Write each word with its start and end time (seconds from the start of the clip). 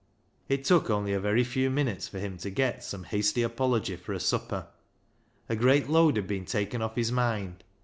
It 0.49 0.63
took 0.65 0.89
only 0.89 1.13
a 1.13 1.19
very 1.19 1.43
few 1.43 1.69
minutes 1.69 2.07
for 2.07 2.17
him 2.17 2.39
to 2.39 2.49
get 2.49 2.83
some 2.83 3.03
hasty 3.03 3.43
apology 3.43 3.97
for 3.97 4.13
a 4.13 4.19
supper. 4.19 4.65
A 5.47 5.55
great 5.55 5.89
load 5.89 6.15
had 6.15 6.25
been 6.25 6.45
taken 6.45 6.81
off 6.81 6.95
his 6.95 7.11
mind. 7.11 7.63